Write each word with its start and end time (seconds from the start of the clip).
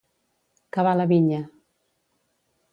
Cavar 0.77 0.95
la 1.01 1.05
vinya. 1.13 1.43